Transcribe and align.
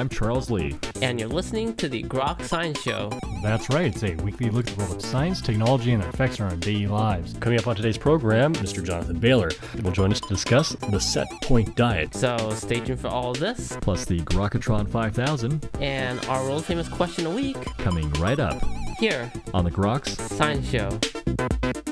I'm 0.00 0.08
Charles 0.08 0.50
Lee. 0.50 0.76
And 1.02 1.20
you're 1.20 1.28
listening 1.28 1.74
to 1.76 1.88
the 1.88 2.02
Grok 2.04 2.42
Science 2.44 2.80
Show. 2.80 3.10
That's 3.42 3.68
right. 3.70 3.86
It's 3.86 4.02
a 4.02 4.14
weekly 4.22 4.50
look 4.50 4.68
at 4.68 4.76
the 4.76 4.84
world 4.84 4.96
of 4.96 5.02
science, 5.02 5.40
technology, 5.40 5.92
and 5.92 6.02
their 6.02 6.10
effects 6.10 6.40
on 6.40 6.50
our 6.50 6.56
daily 6.56 6.86
lives. 6.86 7.34
Coming 7.40 7.58
up 7.58 7.66
on 7.66 7.76
today's 7.76 7.98
program, 7.98 8.54
Mr. 8.54 8.84
Jonathan 8.84 9.18
Bailor 9.18 9.50
will 9.82 9.92
join 9.92 10.12
us 10.12 10.20
to 10.20 10.28
discuss 10.28 10.70
the 10.90 11.00
set 11.00 11.26
point 11.42 11.74
diet. 11.76 12.14
So 12.14 12.36
stay 12.54 12.80
tuned 12.80 13.00
for 13.00 13.08
all 13.08 13.32
of 13.32 13.40
this. 13.40 13.76
Plus 13.80 14.04
the 14.04 14.20
Grokatron 14.20 14.88
5000. 14.88 15.68
And 15.80 16.24
our 16.26 16.42
world 16.44 16.64
famous 16.64 16.88
question 16.88 17.26
a 17.26 17.30
week. 17.30 17.62
Coming 17.78 18.10
right 18.14 18.40
up. 18.40 18.62
Here. 18.98 19.32
On 19.54 19.64
the 19.64 19.70
Groks 19.70 20.16
Science 20.36 20.68
Show. 20.68 21.89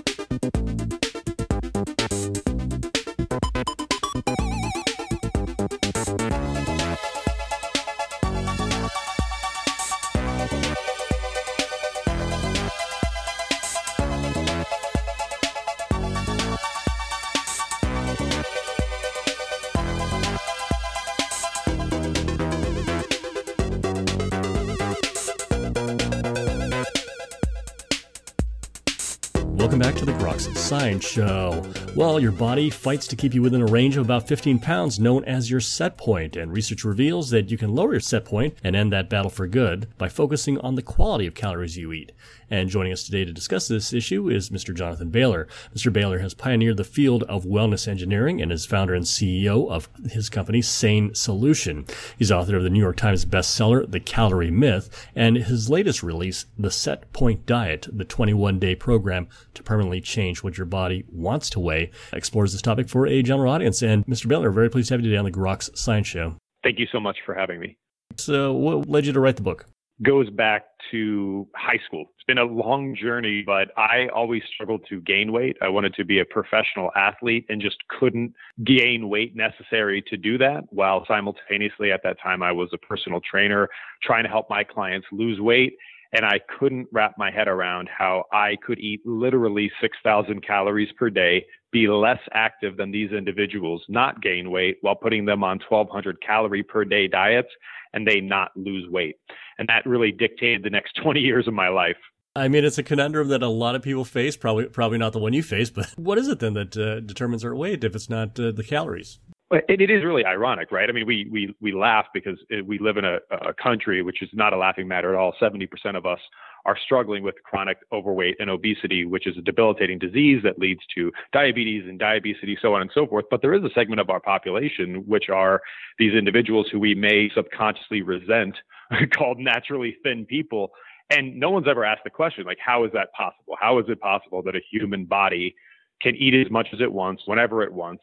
Welcome 29.69 29.81
back 29.81 29.97
to 29.97 30.07
the 30.07 30.13
Groks 30.13 30.57
Science 30.57 31.07
Show. 31.07 31.63
Well, 31.95 32.19
your 32.19 32.33
body 32.33 32.71
fights 32.71 33.07
to 33.09 33.17
keep 33.17 33.35
you 33.35 33.43
within 33.43 33.61
a 33.61 33.67
range 33.67 33.99
of 33.99 34.05
about 34.07 34.27
15 34.27 34.61
pounds, 34.61 34.99
known 34.99 35.27
as 35.27 35.51
your 35.51 35.61
set 35.61 35.99
point, 35.99 36.37
and 36.37 36.51
research 36.51 36.85
reveals 36.85 37.29
that 37.31 37.51
you 37.51 37.59
can 37.59 37.75
lower 37.75 37.93
your 37.93 38.01
set 38.01 38.25
point 38.25 38.55
and 38.65 38.75
end 38.75 38.95
that 38.95 39.11
battle 39.11 39.31
for 39.31 39.47
good 39.47 39.87
by 39.99 40.09
focusing 40.09 40.59
on 40.61 40.77
the 40.77 40.81
quality 40.81 41.27
of 41.27 41.35
calories 41.35 41.77
you 41.77 41.93
eat. 41.93 42.13
And 42.51 42.71
joining 42.71 42.95
us 42.95 43.03
today 43.03 43.27
to 43.27 43.33
discuss 43.33 43.69
this 43.69 43.93
issue 43.93 44.31
is 44.31 44.49
Mr. 44.49 44.75
Jonathan 44.75 45.11
Bailor. 45.11 45.47
Mr. 45.77 45.93
Bailor 45.93 46.21
has 46.21 46.33
pioneered 46.33 46.79
the 46.79 46.85
field 46.85 47.25
of 47.25 47.45
wellness 47.45 47.87
engineering 47.87 48.41
and 48.41 48.51
is 48.51 48.65
founder 48.65 48.95
and 48.95 49.05
CEO 49.05 49.71
of 49.71 49.91
his 50.11 50.31
company, 50.31 50.63
Sane 50.63 51.15
Solution. 51.15 51.85
He's 52.19 52.33
author 52.33 52.57
of 52.57 52.63
the 52.63 52.71
New 52.71 52.81
York 52.81 52.97
Times 52.97 53.27
bestseller, 53.27 53.91
The 53.91 54.01
Calorie 54.01 54.51
Myth, 54.51 55.09
and 55.15 55.37
his 55.37 55.69
latest 55.69 56.03
release, 56.03 56.47
The 56.59 56.71
Set 56.71 57.13
Point 57.13 57.45
Diet, 57.45 57.87
the 57.93 58.07
21 58.07 58.59
day 58.59 58.75
program 58.75 59.29
to 59.59 59.63
permanently 59.63 60.01
change 60.01 60.43
what 60.43 60.57
your 60.57 60.67
body 60.67 61.05
wants 61.13 61.51
to 61.51 61.61
weigh, 61.61 61.91
explores 62.13 62.53
this 62.53 62.63
topic 62.63 62.89
for 62.89 63.07
a 63.07 63.23
general 63.23 63.53
audience. 63.53 63.83
And 63.83 64.05
Mr. 64.07 64.27
Bailor, 64.27 64.51
very 64.51 64.71
pleased 64.71 64.89
to 64.89 64.95
have 64.95 65.01
you 65.01 65.11
today 65.11 65.19
on 65.19 65.25
the 65.25 65.31
Groks 65.31 65.77
Science 65.77 66.07
Show. 66.07 66.37
Thank 66.65 66.79
you 66.79 66.87
so 66.91 66.99
much 66.99 67.19
for 67.25 67.35
having 67.35 67.61
me. 67.61 67.77
So, 68.17 68.53
what 68.53 68.89
led 68.89 69.07
you 69.07 69.13
to 69.13 69.21
write 69.21 69.37
the 69.37 69.43
book? 69.43 69.67
Goes 70.03 70.31
back 70.31 70.65
to 70.93 71.47
high 71.55 71.81
school. 71.87 72.07
It's 72.17 72.25
been 72.27 72.39
a 72.39 72.45
long 72.45 72.95
journey, 72.95 73.43
but 73.45 73.69
I 73.77 74.09
always 74.15 74.43
struggled 74.55 74.83
to 74.89 75.01
gain 75.01 75.33
weight. 75.33 75.57
I 75.61 75.69
wanted 75.69 75.95
to 75.95 76.05
be 76.05 76.21
a 76.21 76.25
professional 76.25 76.91
athlete 76.97 77.47
and 77.49 77.61
just 77.61 77.77
couldn't 77.89 78.33
gain 78.65 79.09
weight 79.09 79.35
necessary 79.35 80.03
to 80.09 80.17
do 80.17 80.39
that. 80.39 80.65
While 80.71 81.05
simultaneously 81.07 81.91
at 81.91 82.03
that 82.05 82.17
time, 82.23 82.43
I 82.43 82.53
was 82.53 82.71
a 82.73 82.79
personal 82.79 83.21
trainer 83.21 83.69
trying 84.03 84.23
to 84.23 84.31
help 84.31 84.49
my 84.49 84.63
clients 84.63 85.07
lose 85.11 85.41
weight 85.41 85.77
and 86.13 86.25
I 86.25 86.41
couldn't 86.59 86.89
wrap 86.93 87.15
my 87.19 87.31
head 87.31 87.49
around 87.49 87.89
how 87.89 88.25
I 88.33 88.57
could 88.65 88.79
eat 88.79 89.01
literally 89.05 89.71
6,000 89.81 90.47
calories 90.47 90.89
per 90.99 91.11
day, 91.11 91.47
be 91.71 91.87
less 91.87 92.21
active 92.33 92.77
than 92.77 92.91
these 92.91 93.13
individuals, 93.13 93.83
not 93.89 94.23
gain 94.23 94.51
weight 94.51 94.79
while 94.81 94.95
putting 94.95 95.27
them 95.27 95.45
on 95.45 95.61
1,200 95.69 96.21
calorie 96.23 96.63
per 96.63 96.85
day 96.85 97.09
diets, 97.09 97.49
and 97.93 98.07
they 98.07 98.21
not 98.21 98.51
lose 98.57 98.89
weight. 98.91 99.17
And 99.59 99.69
that 99.69 99.87
really 99.87 100.13
dictated 100.13 100.63
the 100.63 100.71
next 100.71 100.95
20 101.03 101.21
years 101.21 101.47
of 101.47 101.55
my 101.55 101.69
life. 101.69 101.97
I 102.37 102.47
mean, 102.47 102.65
it's 102.65 102.79
a 102.79 102.83
conundrum 102.83 103.29
that 103.29 103.43
a 103.43 103.49
lot 103.49 103.75
of 103.75 103.83
people 103.83 104.05
face. 104.05 104.37
Probably, 104.37 104.67
probably 104.67 104.99
not 104.99 105.13
the 105.13 105.19
one 105.19 105.33
you 105.33 105.43
face, 105.43 105.71
but 105.71 105.87
what 105.97 106.19
is 106.19 106.29
it 106.29 106.39
then 106.39 106.55
that 106.55 106.77
uh, 106.77 107.01
determines 107.01 107.45
our 107.45 107.55
weight 107.55 107.85
if 107.85 107.95
it's 107.95 108.09
not 108.09 108.39
uh, 108.39 108.53
the 108.53 108.65
calories? 108.65 109.19
It, 109.51 109.81
it 109.81 109.91
is 109.91 110.05
really 110.05 110.25
ironic, 110.25 110.71
right? 110.71 110.89
I 110.89 110.93
mean, 110.93 111.07
we 111.07 111.27
we 111.31 111.55
we 111.61 111.73
laugh 111.73 112.07
because 112.13 112.39
uh, 112.53 112.63
we 112.65 112.79
live 112.79 112.97
in 112.99 113.05
a, 113.05 113.19
a 113.31 113.55
country 113.55 114.03
which 114.03 114.23
is 114.23 114.29
not 114.33 114.53
a 114.53 114.59
laughing 114.59 114.87
matter 114.87 115.15
at 115.15 115.19
all. 115.19 115.35
Seventy 115.41 115.67
percent 115.67 115.97
of 115.97 116.05
us 116.05 116.21
are 116.67 116.77
struggling 116.85 117.23
with 117.23 117.35
chronic 117.45 117.79
overweight 117.93 118.37
and 118.41 118.51
obesity, 118.51 119.07
which 119.07 119.27
is 119.27 119.39
a 119.39 119.41
debilitating 119.41 119.99
disease 119.99 120.43
that 120.45 120.59
leads 120.59 120.81
to 120.95 121.11
diabetes 121.33 121.85
and 121.89 121.99
diabetes, 121.99 122.59
so 122.61 122.75
on 122.75 122.83
and 122.83 122.91
so 122.93 123.07
forth. 123.07 123.25
But 123.31 123.41
there 123.41 123.55
is 123.55 123.65
a 123.65 123.71
segment 123.75 124.01
of 124.01 124.11
our 124.11 124.21
population 124.21 125.07
which 125.07 125.31
are 125.31 125.63
these 125.99 126.13
individuals 126.13 126.69
who 126.71 126.79
we 126.79 126.95
may 126.95 127.31
subconsciously 127.35 128.03
resent, 128.03 128.55
called 129.17 129.39
naturally 129.39 129.97
thin 130.03 130.27
people. 130.27 130.73
And 131.11 131.41
no 131.41 131.51
one's 131.51 131.69
ever 131.69 131.87
asked 131.87 132.05
the 132.05 132.11
question, 132.11 132.45
like, 132.45 132.59
how 132.63 132.85
is 132.85 132.93
that 132.93 133.13
possible? 133.17 133.57
How 133.59 133.79
is 133.79 133.87
it 133.89 133.99
possible 133.99 134.43
that 134.43 134.55
a 134.55 134.61
human 134.71 135.07
body 135.07 135.55
can 136.03 136.15
eat 136.17 136.35
as 136.35 136.51
much 136.51 136.69
as 136.75 136.81
it 136.83 136.93
wants, 136.93 137.23
whenever 137.25 137.63
it 137.63 137.73
wants? 137.73 138.03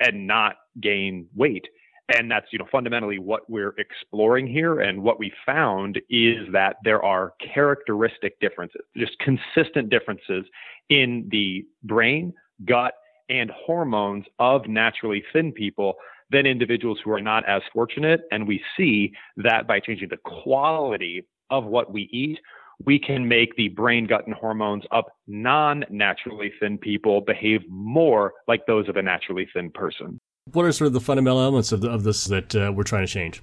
And 0.00 0.26
not 0.26 0.56
gain 0.80 1.26
weight. 1.34 1.66
And 2.14 2.30
that's, 2.30 2.46
you 2.52 2.58
know, 2.58 2.66
fundamentally 2.70 3.18
what 3.18 3.48
we're 3.48 3.74
exploring 3.78 4.46
here. 4.46 4.80
And 4.80 5.02
what 5.02 5.18
we 5.18 5.32
found 5.46 5.98
is 6.10 6.48
that 6.52 6.76
there 6.84 7.02
are 7.02 7.32
characteristic 7.54 8.38
differences, 8.40 8.82
just 8.96 9.16
consistent 9.20 9.88
differences 9.88 10.44
in 10.90 11.28
the 11.30 11.64
brain, 11.84 12.32
gut, 12.66 12.94
and 13.28 13.50
hormones 13.50 14.24
of 14.38 14.66
naturally 14.68 15.22
thin 15.32 15.52
people 15.52 15.94
than 16.30 16.44
individuals 16.44 16.98
who 17.04 17.12
are 17.12 17.20
not 17.20 17.48
as 17.48 17.62
fortunate. 17.72 18.22
And 18.30 18.48
we 18.48 18.60
see 18.76 19.12
that 19.36 19.66
by 19.66 19.80
changing 19.80 20.08
the 20.08 20.18
quality 20.18 21.24
of 21.50 21.64
what 21.64 21.92
we 21.92 22.08
eat, 22.12 22.38
we 22.84 22.98
can 22.98 23.28
make 23.28 23.54
the 23.56 23.68
brain, 23.68 24.06
gut, 24.06 24.26
and 24.26 24.34
hormones 24.34 24.84
of 24.90 25.04
non 25.26 25.84
naturally 25.90 26.52
thin 26.60 26.78
people 26.78 27.20
behave 27.20 27.60
more 27.68 28.32
like 28.48 28.66
those 28.66 28.88
of 28.88 28.96
a 28.96 29.02
naturally 29.02 29.48
thin 29.52 29.70
person. 29.70 30.18
What 30.52 30.64
are 30.64 30.72
sort 30.72 30.86
of 30.86 30.92
the 30.92 31.00
fundamental 31.00 31.40
elements 31.40 31.72
of, 31.72 31.80
the, 31.80 31.90
of 31.90 32.02
this 32.02 32.24
that 32.24 32.54
uh, 32.54 32.72
we're 32.74 32.82
trying 32.82 33.06
to 33.06 33.12
change? 33.12 33.42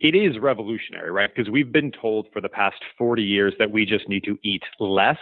It 0.00 0.14
is 0.14 0.38
revolutionary, 0.40 1.10
right? 1.10 1.28
Because 1.34 1.50
we've 1.50 1.70
been 1.70 1.92
told 1.92 2.26
for 2.32 2.40
the 2.40 2.48
past 2.48 2.82
40 2.96 3.22
years 3.22 3.52
that 3.58 3.70
we 3.70 3.84
just 3.84 4.08
need 4.08 4.24
to 4.24 4.38
eat 4.42 4.62
less. 4.80 5.18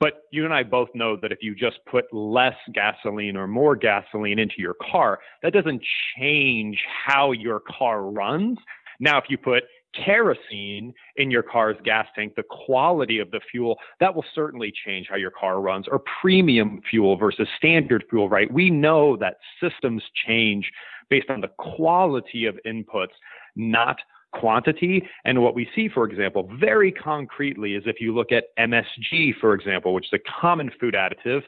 But 0.00 0.22
you 0.32 0.44
and 0.44 0.52
I 0.52 0.64
both 0.64 0.88
know 0.94 1.16
that 1.22 1.30
if 1.30 1.38
you 1.42 1.54
just 1.54 1.78
put 1.88 2.12
less 2.12 2.56
gasoline 2.74 3.36
or 3.36 3.46
more 3.46 3.76
gasoline 3.76 4.38
into 4.38 4.54
your 4.58 4.74
car, 4.90 5.20
that 5.42 5.52
doesn't 5.52 5.82
change 6.18 6.78
how 7.06 7.32
your 7.32 7.60
car 7.60 8.02
runs. 8.02 8.58
Now, 8.98 9.18
if 9.18 9.24
you 9.28 9.38
put 9.38 9.62
kerosene 9.94 10.92
in 11.16 11.30
your 11.30 11.42
car's 11.42 11.76
gas 11.84 12.06
tank, 12.14 12.34
the 12.36 12.42
quality 12.42 13.18
of 13.18 13.30
the 13.30 13.40
fuel, 13.50 13.78
that 13.98 14.14
will 14.14 14.24
certainly 14.34 14.72
change 14.84 15.08
how 15.10 15.16
your 15.16 15.30
car 15.30 15.60
runs, 15.60 15.86
or 15.88 16.02
premium 16.20 16.80
fuel 16.88 17.16
versus 17.16 17.48
standard 17.56 18.04
fuel, 18.08 18.28
right? 18.28 18.52
We 18.52 18.70
know 18.70 19.16
that 19.16 19.38
systems 19.60 20.02
change 20.26 20.70
based 21.08 21.30
on 21.30 21.40
the 21.40 21.50
quality 21.58 22.46
of 22.46 22.58
inputs, 22.66 23.14
not 23.56 23.98
quantity. 24.32 25.06
And 25.24 25.42
what 25.42 25.54
we 25.54 25.68
see, 25.74 25.88
for 25.88 26.04
example, 26.04 26.48
very 26.58 26.92
concretely 26.92 27.74
is 27.74 27.82
if 27.86 28.00
you 28.00 28.14
look 28.14 28.32
at 28.32 28.56
MSG, 28.58 29.34
for 29.40 29.54
example, 29.54 29.92
which 29.92 30.06
is 30.06 30.12
a 30.20 30.40
common 30.40 30.70
food 30.80 30.94
additive, 30.94 31.42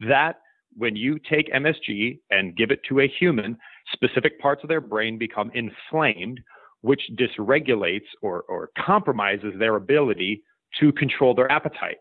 that 0.00 0.40
when 0.76 0.94
you 0.94 1.18
take 1.18 1.50
MSG 1.52 2.18
and 2.30 2.54
give 2.54 2.70
it 2.70 2.80
to 2.88 3.00
a 3.00 3.08
human, 3.08 3.56
specific 3.92 4.38
parts 4.38 4.62
of 4.62 4.68
their 4.68 4.82
brain 4.82 5.16
become 5.16 5.50
inflamed 5.54 6.40
which 6.82 7.02
dysregulates 7.18 8.06
or, 8.22 8.42
or 8.42 8.70
compromises 8.78 9.54
their 9.58 9.76
ability 9.76 10.42
to 10.80 10.92
control 10.92 11.34
their 11.34 11.50
appetite. 11.50 11.96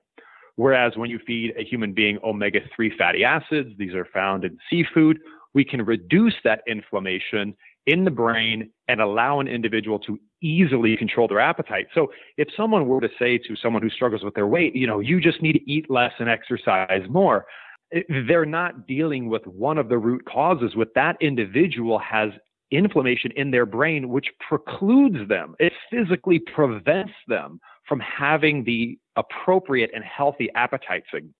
Whereas 0.58 0.94
when 0.96 1.10
you 1.10 1.20
feed 1.26 1.54
a 1.58 1.64
human 1.64 1.94
being 1.94 2.18
omega 2.24 2.60
3 2.76 2.98
fatty 2.98 3.24
acids, 3.24 3.70
these 3.78 3.94
are 3.94 4.08
found 4.14 4.46
in 4.46 4.58
seafood, 4.70 5.20
we 5.54 5.66
can 5.66 5.82
reduce 5.84 6.36
that 6.44 6.62
inflammation 6.68 7.56
in 7.88 8.04
the 8.04 8.12
brain 8.12 8.70
and 8.88 9.00
allow 9.00 9.40
an 9.40 9.48
individual 9.48 10.00
to 10.00 10.20
easily 10.42 10.98
control 10.98 11.28
their 11.28 11.40
appetite. 11.40 11.88
So 11.94 12.08
if 12.38 12.48
someone 12.56 12.88
were 12.88 13.02
to 13.02 13.10
say 13.20 13.38
to 13.38 13.56
someone 13.62 13.82
who 13.82 13.90
struggles 13.90 14.24
with 14.24 14.34
their 14.34 14.48
weight, 14.48 14.76
you 14.76 14.88
know, 14.88 15.00
you 15.00 15.22
just 15.22 15.42
need 15.42 15.54
to 15.54 15.72
eat 15.72 15.90
less 15.90 16.12
and 16.20 16.30
exercise 16.30 17.04
more, 17.10 17.46
eh, 17.94 18.02
they're 18.28 18.46
not 18.46 18.88
dealing 18.88 19.30
with 19.30 19.46
one 19.46 19.78
of 19.78 19.90
the 19.90 19.98
root 19.98 20.26
causes. 20.26 20.76
What 20.76 20.94
that 20.96 21.16
individual 21.22 22.00
has 22.00 22.32
inflammation 22.78 23.32
in 23.36 23.52
their 23.52 23.66
brain, 23.66 24.10
which 24.10 24.28
precludes 24.48 25.28
them, 25.28 25.56
it 25.60 25.74
physically 25.90 26.40
prevents 26.40 27.14
them 27.28 27.60
from 27.88 28.00
having 28.00 28.64
the 28.64 28.98
appropriate 29.16 29.92
and 29.94 30.04
healthy 30.04 30.50
appetite 30.56 31.04
signal. 31.14 31.34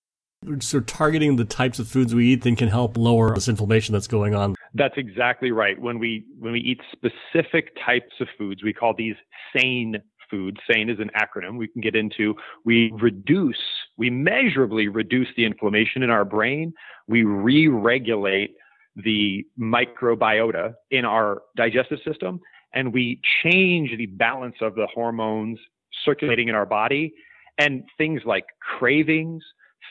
So, 0.60 0.80
targeting 0.80 1.36
the 1.36 1.44
types 1.44 1.78
of 1.78 1.88
foods 1.88 2.14
we 2.14 2.32
eat 2.32 2.42
then 2.42 2.56
can 2.56 2.68
help 2.68 2.96
lower 2.96 3.34
this 3.34 3.48
inflammation 3.48 3.94
that's 3.94 4.06
going 4.06 4.34
on. 4.34 4.54
That's 4.74 4.94
exactly 4.96 5.50
right. 5.50 5.80
When 5.80 5.98
we 5.98 6.24
when 6.38 6.52
we 6.52 6.60
eat 6.60 6.80
specific 6.92 7.74
types 7.84 8.12
of 8.20 8.28
foods, 8.38 8.62
we 8.62 8.72
call 8.72 8.94
these 8.96 9.16
sane 9.56 9.96
foods. 10.30 10.58
SANE 10.70 10.90
is 10.90 10.98
an 11.00 11.10
acronym 11.16 11.58
we 11.58 11.68
can 11.68 11.80
get 11.80 11.94
into. 11.94 12.34
We 12.64 12.92
reduce, 13.00 13.58
we 13.96 14.10
measurably 14.10 14.88
reduce 14.88 15.28
the 15.36 15.44
inflammation 15.44 16.02
in 16.02 16.10
our 16.10 16.24
brain. 16.24 16.72
We 17.06 17.24
re 17.24 17.68
regulate 17.68 18.56
the 18.96 19.46
microbiota 19.58 20.74
in 20.90 21.04
our 21.04 21.42
digestive 21.56 21.98
system 22.04 22.40
and 22.72 22.92
we 22.92 23.20
change 23.42 23.96
the 23.96 24.06
balance 24.06 24.56
of 24.60 24.74
the 24.74 24.86
hormones 24.92 25.58
circulating 26.04 26.48
in 26.48 26.54
our 26.54 26.66
body 26.66 27.12
and 27.58 27.84
things 27.96 28.20
like 28.26 28.44
cravings, 28.60 29.42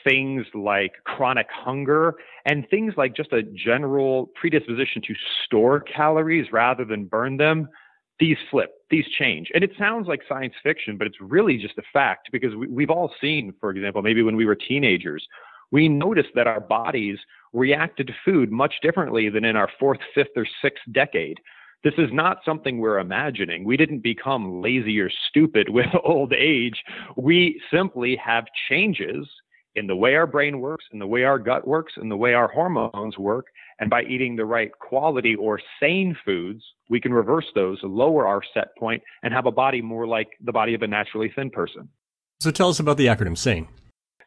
things 0.04 0.46
like 0.54 0.92
chronic 1.04 1.48
hunger, 1.50 2.14
and 2.44 2.64
things 2.70 2.94
like 2.96 3.14
just 3.14 3.32
a 3.32 3.42
general 3.42 4.30
predisposition 4.40 5.02
to 5.02 5.14
store 5.44 5.80
calories 5.80 6.52
rather 6.52 6.84
than 6.84 7.06
burn 7.06 7.36
them, 7.36 7.68
these 8.20 8.36
flip, 8.50 8.70
these 8.88 9.04
change. 9.18 9.50
And 9.52 9.64
it 9.64 9.72
sounds 9.76 10.06
like 10.06 10.20
science 10.28 10.54
fiction, 10.62 10.96
but 10.96 11.06
it's 11.08 11.20
really 11.20 11.58
just 11.58 11.76
a 11.78 11.82
fact 11.92 12.28
because 12.30 12.54
we, 12.54 12.84
have 12.84 12.90
all 12.90 13.12
seen, 13.20 13.52
for 13.60 13.70
example, 13.70 14.00
maybe 14.00 14.22
when 14.22 14.36
we 14.36 14.46
were 14.46 14.54
teenagers, 14.54 15.26
we 15.72 15.88
noticed 15.88 16.30
that 16.36 16.46
our 16.46 16.60
bodies 16.60 17.18
reacted 17.52 18.06
to 18.08 18.12
food 18.24 18.50
much 18.50 18.74
differently 18.82 19.28
than 19.28 19.44
in 19.44 19.56
our 19.56 19.68
fourth, 19.78 19.98
fifth, 20.14 20.36
or 20.36 20.46
sixth 20.62 20.84
decade. 20.92 21.38
This 21.84 21.94
is 21.98 22.10
not 22.12 22.38
something 22.44 22.78
we're 22.78 22.98
imagining. 22.98 23.64
We 23.64 23.76
didn't 23.76 24.02
become 24.02 24.60
lazy 24.60 24.98
or 24.98 25.10
stupid 25.28 25.68
with 25.68 25.86
old 26.04 26.32
age. 26.32 26.82
We 27.16 27.60
simply 27.70 28.16
have 28.16 28.44
changes 28.68 29.28
in 29.76 29.86
the 29.86 29.94
way 29.94 30.14
our 30.14 30.26
brain 30.26 30.60
works, 30.60 30.86
in 30.92 30.98
the 30.98 31.06
way 31.06 31.24
our 31.24 31.38
gut 31.38 31.66
works, 31.66 31.92
in 32.00 32.08
the 32.08 32.16
way 32.16 32.32
our 32.32 32.48
hormones 32.48 33.18
work. 33.18 33.46
And 33.78 33.90
by 33.90 34.02
eating 34.04 34.34
the 34.34 34.46
right 34.46 34.72
quality 34.78 35.34
or 35.34 35.60
sane 35.78 36.16
foods, 36.24 36.64
we 36.88 36.98
can 36.98 37.12
reverse 37.12 37.46
those, 37.54 37.78
lower 37.82 38.26
our 38.26 38.40
set 38.54 38.68
point, 38.78 39.02
and 39.22 39.34
have 39.34 39.46
a 39.46 39.52
body 39.52 39.82
more 39.82 40.06
like 40.06 40.28
the 40.42 40.52
body 40.52 40.74
of 40.74 40.82
a 40.82 40.86
naturally 40.86 41.30
thin 41.36 41.50
person. 41.50 41.88
So 42.40 42.50
tell 42.50 42.70
us 42.70 42.80
about 42.80 42.96
the 42.96 43.06
acronym 43.06 43.36
SANE. 43.36 43.68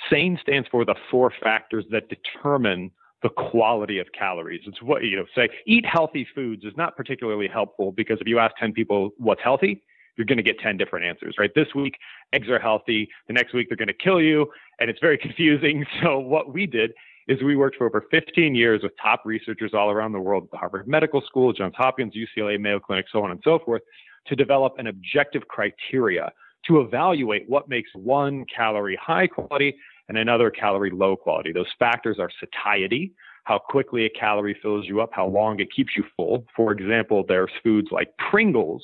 SANE 0.09 0.39
stands 0.41 0.67
for 0.69 0.85
the 0.85 0.95
four 1.11 1.33
factors 1.43 1.85
that 1.91 2.03
determine 2.09 2.91
the 3.21 3.29
quality 3.29 3.99
of 3.99 4.07
calories. 4.17 4.61
It's 4.65 4.81
what, 4.81 5.03
you 5.03 5.17
know, 5.17 5.25
say 5.35 5.49
eat 5.65 5.85
healthy 5.85 6.27
foods 6.33 6.63
is 6.63 6.73
not 6.77 6.95
particularly 6.95 7.47
helpful 7.47 7.91
because 7.91 8.17
if 8.21 8.27
you 8.27 8.39
ask 8.39 8.55
10 8.57 8.73
people 8.73 9.11
what's 9.17 9.41
healthy, 9.41 9.83
you're 10.15 10.25
going 10.25 10.37
to 10.37 10.43
get 10.43 10.59
10 10.59 10.77
different 10.77 11.05
answers, 11.05 11.35
right? 11.37 11.51
This 11.55 11.67
week, 11.73 11.95
eggs 12.33 12.49
are 12.49 12.59
healthy. 12.59 13.09
The 13.27 13.33
next 13.33 13.53
week, 13.53 13.69
they're 13.69 13.77
going 13.77 13.87
to 13.87 13.93
kill 13.93 14.21
you. 14.21 14.47
And 14.79 14.89
it's 14.89 14.99
very 14.99 15.17
confusing. 15.25 15.85
So, 16.03 16.19
what 16.19 16.53
we 16.53 16.65
did 16.65 16.91
is 17.27 17.41
we 17.43 17.55
worked 17.55 17.77
for 17.77 17.85
over 17.85 18.05
15 18.11 18.55
years 18.55 18.81
with 18.83 18.91
top 19.01 19.21
researchers 19.23 19.71
all 19.73 19.91
around 19.91 20.13
the 20.13 20.19
world, 20.19 20.49
the 20.51 20.57
Harvard 20.57 20.87
Medical 20.87 21.21
School, 21.21 21.53
Johns 21.53 21.75
Hopkins, 21.77 22.13
UCLA, 22.15 22.59
Mayo 22.59 22.79
Clinic, 22.79 23.05
so 23.11 23.23
on 23.23 23.31
and 23.31 23.39
so 23.43 23.59
forth, 23.59 23.81
to 24.27 24.35
develop 24.35 24.73
an 24.77 24.87
objective 24.87 25.47
criteria 25.47 26.31
to 26.67 26.81
evaluate 26.81 27.45
what 27.47 27.69
makes 27.69 27.89
one 27.93 28.45
calorie 28.53 28.97
high 29.01 29.27
quality 29.27 29.75
and 30.09 30.17
another 30.17 30.51
calorie 30.51 30.91
low 30.91 31.15
quality. 31.15 31.53
Those 31.53 31.71
factors 31.77 32.17
are 32.19 32.29
satiety, 32.39 33.13
how 33.45 33.59
quickly 33.59 34.05
a 34.05 34.09
calorie 34.09 34.57
fills 34.61 34.85
you 34.85 35.01
up, 35.01 35.11
how 35.13 35.27
long 35.27 35.59
it 35.59 35.69
keeps 35.73 35.91
you 35.95 36.03
full. 36.17 36.45
For 36.55 36.71
example, 36.71 37.23
there's 37.27 37.51
foods 37.63 37.87
like 37.91 38.09
Pringles, 38.29 38.83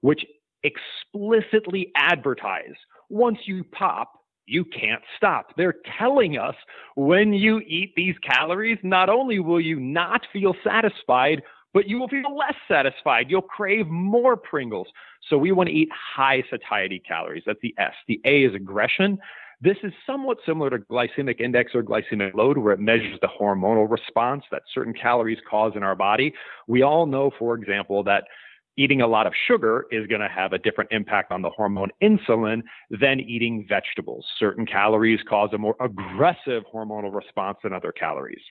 which 0.00 0.24
explicitly 0.64 1.92
advertise 1.96 2.74
once 3.08 3.38
you 3.44 3.62
pop, 3.64 4.12
you 4.46 4.64
can't 4.64 5.02
stop. 5.16 5.54
They're 5.56 5.76
telling 5.98 6.38
us 6.38 6.54
when 6.96 7.32
you 7.32 7.60
eat 7.60 7.92
these 7.94 8.16
calories, 8.18 8.78
not 8.82 9.08
only 9.08 9.38
will 9.38 9.60
you 9.60 9.78
not 9.78 10.22
feel 10.32 10.54
satisfied, 10.64 11.42
but 11.74 11.88
you 11.88 11.98
will 11.98 12.08
feel 12.08 12.36
less 12.36 12.54
satisfied. 12.68 13.26
You'll 13.28 13.42
crave 13.42 13.86
more 13.86 14.36
Pringles. 14.36 14.88
So 15.28 15.38
we 15.38 15.52
want 15.52 15.68
to 15.68 15.74
eat 15.74 15.88
high 15.92 16.42
satiety 16.50 17.02
calories. 17.06 17.44
That's 17.46 17.60
the 17.62 17.74
S. 17.78 17.92
The 18.08 18.20
A 18.24 18.44
is 18.44 18.54
aggression. 18.54 19.18
This 19.62 19.76
is 19.84 19.92
somewhat 20.04 20.38
similar 20.44 20.70
to 20.70 20.78
glycemic 20.78 21.40
index 21.40 21.70
or 21.72 21.84
glycemic 21.84 22.34
load, 22.34 22.58
where 22.58 22.72
it 22.72 22.80
measures 22.80 23.16
the 23.20 23.28
hormonal 23.28 23.88
response 23.88 24.42
that 24.50 24.62
certain 24.74 24.92
calories 24.92 25.38
cause 25.48 25.74
in 25.76 25.84
our 25.84 25.94
body. 25.94 26.34
We 26.66 26.82
all 26.82 27.06
know, 27.06 27.30
for 27.38 27.54
example, 27.54 28.02
that 28.02 28.24
eating 28.76 29.02
a 29.02 29.06
lot 29.06 29.28
of 29.28 29.32
sugar 29.46 29.86
is 29.92 30.08
going 30.08 30.20
to 30.20 30.28
have 30.28 30.52
a 30.52 30.58
different 30.58 30.90
impact 30.90 31.30
on 31.30 31.42
the 31.42 31.50
hormone 31.50 31.90
insulin 32.02 32.62
than 32.90 33.20
eating 33.20 33.64
vegetables. 33.68 34.26
Certain 34.36 34.66
calories 34.66 35.20
cause 35.28 35.50
a 35.52 35.58
more 35.58 35.76
aggressive 35.80 36.64
hormonal 36.74 37.14
response 37.14 37.58
than 37.62 37.72
other 37.72 37.92
calories. 37.92 38.42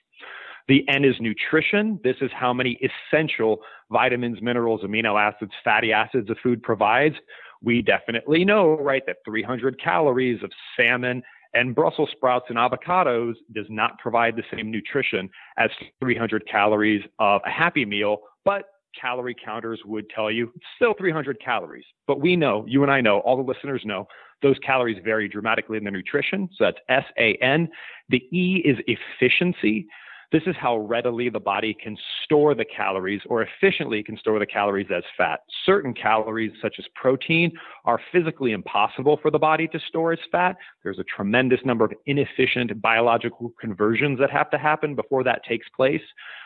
The 0.68 0.82
N 0.88 1.04
is 1.04 1.16
nutrition. 1.20 2.00
This 2.02 2.16
is 2.22 2.30
how 2.34 2.54
many 2.54 2.78
essential 3.12 3.58
vitamins, 3.90 4.40
minerals, 4.40 4.80
amino 4.82 5.20
acids, 5.20 5.52
fatty 5.62 5.92
acids 5.92 6.30
a 6.30 6.36
food 6.42 6.62
provides 6.62 7.16
we 7.62 7.82
definitely 7.82 8.44
know, 8.44 8.76
right, 8.78 9.02
that 9.06 9.16
300 9.24 9.80
calories 9.80 10.42
of 10.42 10.50
salmon 10.76 11.22
and 11.54 11.74
Brussels 11.74 12.08
sprouts 12.12 12.46
and 12.48 12.58
avocados 12.58 13.34
does 13.54 13.66
not 13.68 13.98
provide 13.98 14.36
the 14.36 14.42
same 14.54 14.70
nutrition 14.70 15.28
as 15.58 15.70
300 16.00 16.46
calories 16.46 17.02
of 17.18 17.40
a 17.44 17.50
Happy 17.50 17.84
Meal, 17.84 18.18
but 18.44 18.64
calorie 18.98 19.36
counters 19.42 19.80
would 19.84 20.08
tell 20.10 20.30
you 20.30 20.50
it's 20.54 20.64
still 20.76 20.94
300 20.98 21.40
calories. 21.40 21.84
But 22.06 22.20
we 22.20 22.36
know, 22.36 22.64
you 22.66 22.82
and 22.82 22.92
I 22.92 23.00
know, 23.00 23.20
all 23.20 23.36
the 23.36 23.42
listeners 23.42 23.82
know, 23.84 24.06
those 24.42 24.58
calories 24.64 24.98
vary 25.04 25.28
dramatically 25.28 25.78
in 25.78 25.84
their 25.84 25.92
nutrition. 25.92 26.48
So 26.56 26.64
that's 26.64 26.78
S 26.88 27.04
A 27.18 27.34
N. 27.42 27.68
The 28.08 28.22
E 28.36 28.62
is 28.64 28.78
efficiency. 28.86 29.86
This 30.32 30.42
is 30.46 30.56
how 30.58 30.78
readily 30.78 31.28
the 31.28 31.38
body 31.38 31.74
can 31.74 31.94
store 32.24 32.54
the 32.54 32.64
calories 32.64 33.20
or 33.26 33.42
efficiently 33.42 34.02
can 34.02 34.16
store 34.16 34.38
the 34.38 34.46
calories 34.46 34.86
as 34.90 35.02
fat. 35.14 35.40
Certain 35.66 35.92
calories, 35.92 36.52
such 36.62 36.76
as 36.78 36.86
protein, 36.94 37.52
are 37.84 38.00
physically 38.10 38.52
impossible 38.52 39.18
for 39.20 39.30
the 39.30 39.38
body 39.38 39.68
to 39.68 39.78
store 39.88 40.14
as 40.14 40.18
fat. 40.30 40.56
There's 40.82 40.98
a 40.98 41.04
tremendous 41.04 41.60
number 41.66 41.84
of 41.84 41.92
inefficient 42.06 42.80
biological 42.80 43.52
conversions 43.60 44.18
that 44.20 44.30
have 44.30 44.50
to 44.52 44.58
happen 44.58 44.94
before 44.94 45.22
that 45.24 45.44
takes 45.44 45.68
place. 45.76 46.00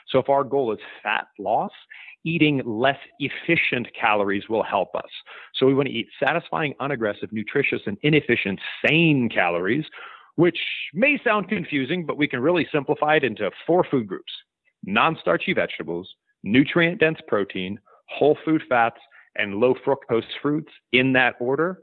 So 0.08 0.18
if 0.18 0.28
our 0.28 0.42
goal 0.42 0.72
is 0.72 0.80
fat 1.04 1.28
loss, 1.38 1.70
eating 2.24 2.62
less 2.64 2.98
efficient 3.20 3.86
calories 3.98 4.48
will 4.48 4.64
help 4.64 4.96
us. 4.96 5.10
So 5.54 5.64
we 5.64 5.74
want 5.74 5.86
to 5.86 5.94
eat 5.94 6.08
satisfying, 6.20 6.74
unaggressive, 6.80 7.30
nutritious, 7.30 7.82
and 7.86 7.96
inefficient, 8.02 8.58
sane 8.84 9.28
calories 9.28 9.84
which 10.36 10.58
may 10.94 11.18
sound 11.24 11.48
confusing, 11.48 12.06
but 12.06 12.16
we 12.16 12.28
can 12.28 12.40
really 12.40 12.66
simplify 12.72 13.16
it 13.16 13.24
into 13.24 13.50
four 13.66 13.84
food 13.90 14.06
groups 14.06 14.32
non 14.84 15.16
starchy 15.20 15.52
vegetables, 15.52 16.08
nutrient 16.44 17.00
dense 17.00 17.18
protein, 17.26 17.78
whole 18.08 18.38
food 18.44 18.62
fats, 18.68 18.98
and 19.34 19.56
low 19.56 19.74
fructose 19.86 20.22
fruits 20.40 20.70
in 20.92 21.12
that 21.12 21.34
order 21.40 21.80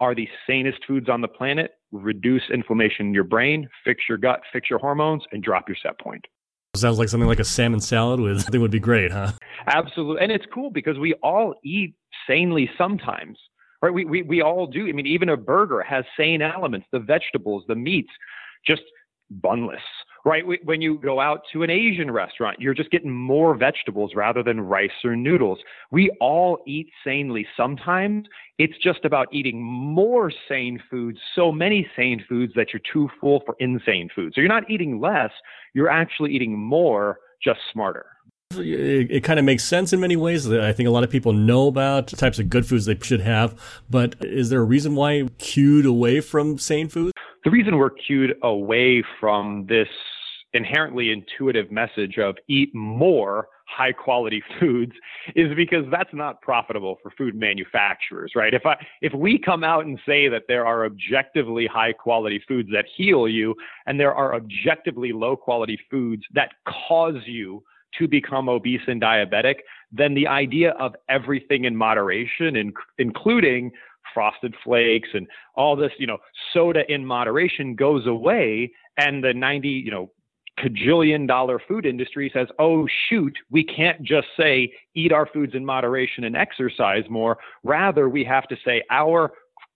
are 0.00 0.14
the 0.14 0.28
sanest 0.46 0.78
foods 0.86 1.08
on 1.08 1.20
the 1.20 1.28
planet. 1.28 1.72
Reduce 1.92 2.42
inflammation 2.52 3.06
in 3.06 3.14
your 3.14 3.24
brain, 3.24 3.68
fix 3.84 4.02
your 4.08 4.18
gut, 4.18 4.40
fix 4.52 4.68
your 4.68 4.78
hormones, 4.78 5.22
and 5.32 5.42
drop 5.42 5.68
your 5.68 5.76
set 5.80 5.98
point. 6.00 6.24
Sounds 6.74 6.98
like 6.98 7.08
something 7.08 7.28
like 7.28 7.38
a 7.38 7.44
salmon 7.44 7.80
salad 7.80 8.18
with 8.18 8.40
something 8.42 8.60
would 8.60 8.72
be 8.72 8.80
great, 8.80 9.12
huh? 9.12 9.32
Absolutely. 9.66 10.22
And 10.22 10.32
it's 10.32 10.46
cool 10.52 10.70
because 10.70 10.98
we 10.98 11.14
all 11.22 11.54
eat 11.62 11.94
sanely 12.26 12.68
sometimes 12.76 13.38
right? 13.84 13.92
We, 13.92 14.06
we, 14.06 14.22
we 14.22 14.40
all 14.40 14.66
do. 14.66 14.88
I 14.88 14.92
mean, 14.92 15.06
even 15.06 15.28
a 15.28 15.36
burger 15.36 15.82
has 15.82 16.06
sane 16.16 16.40
elements, 16.40 16.86
the 16.90 17.00
vegetables, 17.00 17.64
the 17.68 17.74
meats, 17.74 18.08
just 18.66 18.80
bunless, 19.42 19.76
right? 20.24 20.42
When 20.64 20.80
you 20.80 20.98
go 20.98 21.20
out 21.20 21.42
to 21.52 21.64
an 21.64 21.70
Asian 21.70 22.10
restaurant, 22.10 22.58
you're 22.58 22.72
just 22.72 22.90
getting 22.90 23.12
more 23.12 23.54
vegetables 23.54 24.12
rather 24.14 24.42
than 24.42 24.58
rice 24.58 24.90
or 25.04 25.16
noodles. 25.16 25.58
We 25.90 26.10
all 26.18 26.60
eat 26.66 26.88
sanely. 27.04 27.46
Sometimes 27.58 28.26
it's 28.58 28.76
just 28.82 29.04
about 29.04 29.28
eating 29.32 29.62
more 29.62 30.32
sane 30.48 30.82
foods, 30.90 31.18
so 31.34 31.52
many 31.52 31.86
sane 31.94 32.24
foods 32.26 32.54
that 32.56 32.68
you're 32.72 32.82
too 32.90 33.10
full 33.20 33.42
for 33.44 33.54
insane 33.60 34.08
foods. 34.14 34.34
So 34.34 34.40
you're 34.40 34.48
not 34.48 34.70
eating 34.70 34.98
less, 34.98 35.30
you're 35.74 35.90
actually 35.90 36.32
eating 36.32 36.58
more, 36.58 37.18
just 37.42 37.60
smarter. 37.70 38.06
It, 38.58 39.10
it, 39.10 39.24
kind 39.24 39.38
of 39.38 39.44
makes 39.44 39.64
sense 39.64 39.92
in 39.92 40.00
many 40.00 40.16
ways. 40.16 40.50
I 40.50 40.72
think 40.72 40.88
a 40.88 40.90
lot 40.90 41.04
of 41.04 41.10
people 41.10 41.32
know 41.32 41.68
about 41.68 42.08
types 42.08 42.38
of 42.38 42.48
good 42.48 42.66
foods 42.66 42.86
they 42.86 42.98
should 43.00 43.20
have, 43.20 43.58
but 43.90 44.16
is 44.20 44.50
there 44.50 44.60
a 44.60 44.64
reason 44.64 44.94
why 44.94 45.28
cued 45.38 45.86
away 45.86 46.20
from 46.20 46.58
sane 46.58 46.88
foods? 46.88 47.12
The 47.44 47.50
reason 47.50 47.76
we're 47.76 47.90
cued 47.90 48.36
away 48.42 49.04
from 49.20 49.66
this 49.68 49.88
inherently 50.54 51.10
intuitive 51.10 51.70
message 51.70 52.16
of 52.18 52.36
eat 52.48 52.74
more 52.74 53.48
high 53.66 53.92
quality 53.92 54.42
foods 54.60 54.92
is 55.34 55.54
because 55.56 55.84
that's 55.90 56.12
not 56.12 56.40
profitable 56.40 56.98
for 57.02 57.10
food 57.18 57.34
manufacturers, 57.34 58.32
right? 58.34 58.54
If 58.54 58.64
I 58.64 58.76
if 59.02 59.12
we 59.12 59.38
come 59.38 59.64
out 59.64 59.84
and 59.84 59.98
say 60.06 60.28
that 60.28 60.44
there 60.48 60.66
are 60.66 60.86
objectively 60.86 61.66
high 61.66 61.92
quality 61.92 62.42
foods 62.46 62.68
that 62.72 62.86
heal 62.96 63.28
you 63.28 63.54
and 63.86 63.98
there 63.98 64.14
are 64.14 64.34
objectively 64.34 65.12
low 65.12 65.36
quality 65.36 65.78
foods 65.90 66.22
that 66.34 66.52
cause 66.88 67.20
you 67.26 67.62
to 67.98 68.08
become 68.08 68.48
obese 68.48 68.80
and 68.86 69.00
diabetic, 69.00 69.56
then 69.92 70.14
the 70.14 70.26
idea 70.26 70.70
of 70.72 70.94
everything 71.08 71.64
in 71.64 71.76
moderation, 71.76 72.56
in, 72.56 72.72
including 72.98 73.70
frosted 74.12 74.54
flakes 74.62 75.08
and 75.14 75.26
all 75.54 75.76
this, 75.76 75.92
you 75.98 76.06
know, 76.06 76.18
soda 76.52 76.82
in 76.92 77.04
moderation 77.04 77.74
goes 77.74 78.06
away. 78.06 78.70
And 78.96 79.24
the 79.24 79.34
90, 79.34 79.68
you 79.68 79.90
know, 79.90 80.10
cajillion 80.58 81.26
dollar 81.26 81.60
food 81.66 81.84
industry 81.84 82.30
says, 82.32 82.48
oh, 82.58 82.86
shoot, 83.08 83.36
we 83.50 83.64
can't 83.64 84.02
just 84.02 84.28
say 84.38 84.72
eat 84.94 85.12
our 85.12 85.26
foods 85.26 85.54
in 85.54 85.64
moderation 85.64 86.24
and 86.24 86.36
exercise 86.36 87.04
more. 87.10 87.38
Rather, 87.64 88.08
we 88.08 88.24
have 88.24 88.46
to 88.48 88.56
say 88.64 88.82
our 88.90 89.32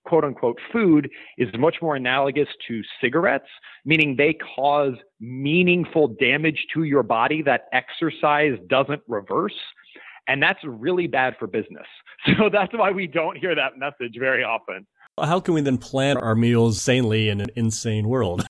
quote 0.09 0.25
unquote 0.25 0.59
food 0.73 1.11
is 1.37 1.49
much 1.59 1.77
more 1.83 1.95
analogous 1.97 2.49
to 2.67 2.83
cigarettes, 3.01 3.49
meaning 3.85 4.17
they 4.17 4.37
cause 4.57 4.95
meaningful 5.21 6.09
damage 6.09 6.67
to 6.75 6.85
your 6.85 7.03
body 7.03 7.43
that 7.43 7.69
exercise 7.73 8.59
doesn't 8.69 9.03
reverse. 9.07 9.55
And 10.27 10.43
that's 10.43 10.61
really 10.65 11.07
bad 11.07 11.37
for 11.39 11.47
business. 11.47 11.87
So 12.37 12.51
that's 12.53 12.73
why 12.73 12.91
we 12.91 13.07
don't 13.07 13.39
hear 13.39 13.55
that 13.55 13.79
message 13.79 14.17
very 14.19 14.43
often. 14.43 14.85
How 15.23 15.39
can 15.39 15.55
we 15.55 15.61
then 15.61 15.79
plan 15.79 16.17
our 16.17 16.35
meals 16.35 16.83
sanely 16.83 17.29
in 17.29 17.41
an 17.41 17.47
insane 17.55 18.09
world? 18.09 18.45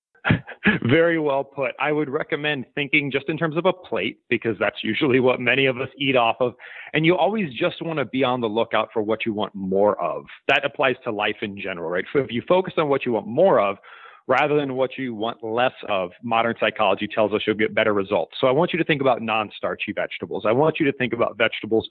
Very 0.89 1.19
well 1.19 1.43
put. 1.43 1.71
I 1.79 1.91
would 1.91 2.09
recommend 2.09 2.65
thinking 2.75 3.11
just 3.11 3.29
in 3.29 3.37
terms 3.37 3.55
of 3.55 3.65
a 3.65 3.73
plate 3.73 4.19
because 4.29 4.57
that's 4.59 4.83
usually 4.83 5.19
what 5.19 5.39
many 5.39 5.65
of 5.65 5.79
us 5.79 5.87
eat 5.97 6.15
off 6.15 6.37
of. 6.39 6.53
And 6.93 7.05
you 7.05 7.15
always 7.15 7.53
just 7.53 7.81
want 7.81 7.99
to 7.99 8.05
be 8.05 8.23
on 8.23 8.41
the 8.41 8.47
lookout 8.47 8.89
for 8.91 9.01
what 9.01 9.25
you 9.25 9.33
want 9.33 9.55
more 9.55 9.99
of. 10.01 10.25
That 10.47 10.65
applies 10.65 10.95
to 11.05 11.11
life 11.11 11.37
in 11.41 11.59
general, 11.59 11.89
right? 11.89 12.05
So 12.11 12.19
if 12.19 12.31
you 12.31 12.43
focus 12.47 12.73
on 12.77 12.89
what 12.89 13.05
you 13.05 13.13
want 13.13 13.27
more 13.27 13.59
of, 13.59 13.77
rather 14.27 14.55
than 14.55 14.75
what 14.75 14.97
you 14.97 15.15
want 15.15 15.43
less 15.43 15.73
of, 15.87 16.11
modern 16.23 16.55
psychology 16.59 17.07
tells 17.07 17.33
us 17.33 17.41
you'll 17.47 17.55
get 17.55 17.73
better 17.73 17.93
results. 17.93 18.35
So 18.39 18.47
I 18.47 18.51
want 18.51 18.71
you 18.73 18.79
to 18.79 18.85
think 18.85 19.01
about 19.01 19.21
non 19.21 19.51
starchy 19.57 19.91
vegetables. 19.91 20.43
I 20.47 20.51
want 20.51 20.79
you 20.79 20.85
to 20.85 20.93
think 20.93 21.13
about 21.13 21.37
vegetables 21.37 21.89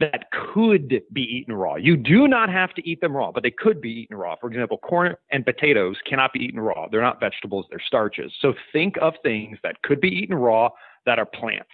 that 0.00 0.30
could 0.32 1.02
be 1.12 1.22
eaten 1.22 1.54
raw. 1.54 1.76
You 1.76 1.96
do 1.96 2.26
not 2.26 2.48
have 2.48 2.74
to 2.74 2.88
eat 2.88 3.00
them 3.00 3.14
raw, 3.14 3.30
but 3.30 3.42
they 3.42 3.50
could 3.50 3.80
be 3.80 3.90
eaten 3.90 4.16
raw. 4.16 4.34
For 4.40 4.48
example, 4.48 4.78
corn 4.78 5.14
and 5.30 5.44
potatoes 5.44 5.96
cannot 6.08 6.32
be 6.32 6.40
eaten 6.40 6.58
raw. 6.58 6.88
They're 6.90 7.02
not 7.02 7.20
vegetables, 7.20 7.66
they're 7.70 7.82
starches. 7.86 8.32
So 8.40 8.54
think 8.72 8.96
of 9.00 9.14
things 9.22 9.58
that 9.62 9.80
could 9.82 10.00
be 10.00 10.08
eaten 10.08 10.36
raw 10.36 10.70
that 11.04 11.18
are 11.18 11.26
plants. 11.26 11.68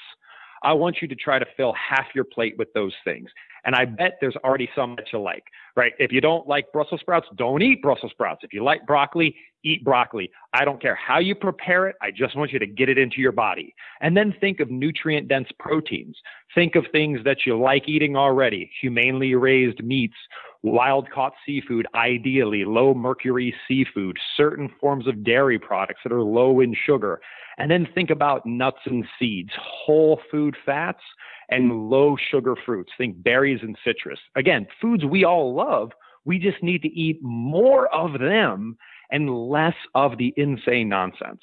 I 0.62 0.72
want 0.72 0.96
you 1.00 1.06
to 1.08 1.14
try 1.14 1.38
to 1.38 1.46
fill 1.56 1.74
half 1.74 2.06
your 2.14 2.24
plate 2.24 2.56
with 2.58 2.72
those 2.72 2.94
things. 3.04 3.30
And 3.66 3.74
I 3.74 3.84
bet 3.84 4.18
there's 4.20 4.36
already 4.44 4.70
some 4.76 4.94
that 4.96 5.12
you 5.12 5.20
like, 5.20 5.44
right? 5.74 5.92
If 5.98 6.12
you 6.12 6.20
don't 6.20 6.46
like 6.46 6.72
Brussels 6.72 7.00
sprouts, 7.00 7.26
don't 7.36 7.62
eat 7.62 7.82
Brussels 7.82 8.12
sprouts. 8.12 8.42
If 8.44 8.52
you 8.52 8.62
like 8.62 8.86
broccoli, 8.86 9.34
eat 9.64 9.84
broccoli. 9.84 10.30
I 10.54 10.64
don't 10.64 10.80
care 10.80 10.94
how 10.94 11.18
you 11.18 11.34
prepare 11.34 11.88
it. 11.88 11.96
I 12.00 12.12
just 12.12 12.36
want 12.36 12.52
you 12.52 12.60
to 12.60 12.66
get 12.66 12.88
it 12.88 12.96
into 12.96 13.20
your 13.20 13.32
body. 13.32 13.74
And 14.00 14.16
then 14.16 14.32
think 14.40 14.60
of 14.60 14.70
nutrient 14.70 15.26
dense 15.26 15.48
proteins. 15.58 16.16
Think 16.54 16.76
of 16.76 16.84
things 16.92 17.20
that 17.24 17.38
you 17.44 17.60
like 17.60 17.88
eating 17.88 18.16
already, 18.16 18.70
humanely 18.80 19.34
raised 19.34 19.82
meats, 19.82 20.14
wild 20.62 21.10
caught 21.10 21.32
seafood, 21.44 21.86
ideally 21.94 22.64
low 22.64 22.94
mercury 22.94 23.52
seafood, 23.66 24.16
certain 24.36 24.70
forms 24.80 25.08
of 25.08 25.24
dairy 25.24 25.58
products 25.58 26.00
that 26.04 26.12
are 26.12 26.22
low 26.22 26.60
in 26.60 26.74
sugar. 26.86 27.20
And 27.58 27.70
then 27.70 27.88
think 27.94 28.10
about 28.10 28.46
nuts 28.46 28.80
and 28.84 29.04
seeds, 29.18 29.50
whole 29.58 30.20
food 30.30 30.56
fats 30.64 31.00
and 31.48 31.88
low 31.90 32.16
sugar 32.30 32.54
fruits. 32.64 32.92
Think 32.98 33.22
berries 33.22 33.60
and 33.62 33.76
citrus. 33.84 34.18
Again, 34.34 34.66
foods 34.80 35.04
we 35.04 35.24
all 35.24 35.54
love. 35.54 35.92
We 36.24 36.38
just 36.38 36.62
need 36.62 36.82
to 36.82 36.88
eat 36.88 37.20
more 37.22 37.92
of 37.94 38.18
them 38.18 38.76
and 39.10 39.48
less 39.48 39.76
of 39.94 40.18
the 40.18 40.34
insane 40.36 40.88
nonsense. 40.88 41.40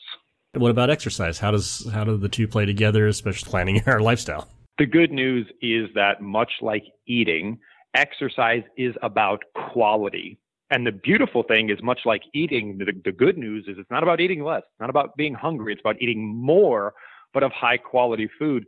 What 0.53 0.69
about 0.69 0.89
exercise? 0.89 1.39
How 1.39 1.51
does 1.51 1.89
how 1.91 2.03
do 2.03 2.17
the 2.17 2.29
two 2.29 2.47
play 2.47 2.65
together, 2.65 3.07
especially 3.07 3.49
planning 3.49 3.81
our 3.87 4.01
lifestyle? 4.01 4.47
The 4.77 4.85
good 4.85 5.11
news 5.11 5.47
is 5.61 5.89
that 5.95 6.21
much 6.21 6.51
like 6.61 6.83
eating, 7.07 7.59
exercise 7.95 8.63
is 8.77 8.95
about 9.01 9.43
quality. 9.71 10.39
And 10.69 10.87
the 10.87 10.91
beautiful 10.91 11.43
thing 11.43 11.69
is, 11.69 11.77
much 11.83 11.99
like 12.05 12.23
eating, 12.33 12.79
the, 12.79 12.91
the 13.05 13.11
good 13.11 13.37
news 13.37 13.65
is 13.67 13.77
it's 13.77 13.91
not 13.91 14.01
about 14.01 14.19
eating 14.19 14.43
less, 14.43 14.63
it's 14.63 14.79
not 14.79 14.89
about 14.89 15.15
being 15.15 15.35
hungry, 15.35 15.73
it's 15.73 15.81
about 15.81 16.01
eating 16.01 16.35
more, 16.35 16.95
but 17.33 17.43
of 17.43 17.51
high 17.51 17.77
quality 17.77 18.27
food. 18.39 18.65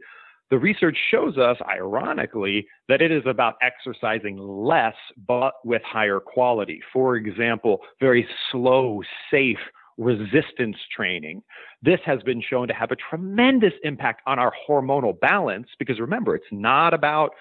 The 0.51 0.59
research 0.59 0.97
shows 1.09 1.37
us, 1.37 1.57
ironically, 1.67 2.67
that 2.87 3.01
it 3.01 3.11
is 3.11 3.23
about 3.25 3.55
exercising 3.61 4.37
less, 4.37 4.95
but 5.27 5.53
with 5.63 5.81
higher 5.83 6.19
quality. 6.19 6.81
For 6.93 7.15
example, 7.15 7.81
very 7.99 8.27
slow, 8.51 9.01
safe, 9.31 9.57
resistance 9.97 10.77
training. 10.95 11.41
This 11.81 11.99
has 12.05 12.21
been 12.23 12.41
shown 12.41 12.67
to 12.67 12.73
have 12.73 12.91
a 12.91 12.95
tremendous 12.95 13.73
impact 13.83 14.21
on 14.27 14.39
our 14.39 14.53
hormonal 14.67 15.19
balance 15.19 15.67
because 15.79 15.99
remember, 15.99 16.35
it's 16.35 16.45
not 16.51 16.93
about 16.93 17.31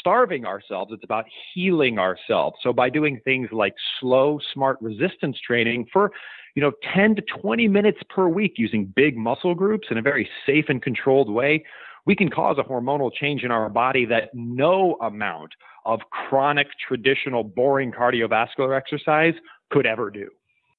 starving 0.00 0.44
ourselves, 0.44 0.92
it's 0.92 1.04
about 1.04 1.24
healing 1.54 1.98
ourselves. 1.98 2.56
So 2.62 2.72
by 2.72 2.90
doing 2.90 3.20
things 3.24 3.48
like 3.52 3.74
slow, 4.00 4.40
smart 4.52 4.78
resistance 4.80 5.38
training 5.46 5.86
for 5.92 6.12
you 6.54 6.62
know 6.62 6.72
10 6.94 7.16
to 7.16 7.22
20 7.40 7.68
minutes 7.68 7.98
per 8.10 8.28
week 8.28 8.54
using 8.56 8.92
big 8.94 9.16
muscle 9.16 9.54
groups 9.54 9.88
in 9.90 9.98
a 9.98 10.02
very 10.02 10.28
safe 10.44 10.66
and 10.68 10.82
controlled 10.82 11.30
way, 11.30 11.64
we 12.06 12.16
can 12.16 12.28
cause 12.30 12.56
a 12.58 12.62
hormonal 12.62 13.10
change 13.12 13.42
in 13.44 13.50
our 13.50 13.68
body 13.68 14.04
that 14.06 14.30
no 14.34 14.96
amount 15.02 15.52
of 15.84 16.00
chronic, 16.10 16.66
traditional, 16.86 17.44
boring 17.44 17.92
cardiovascular 17.92 18.76
exercise 18.76 19.34
could 19.70 19.86
ever 19.86 20.10
do. 20.10 20.28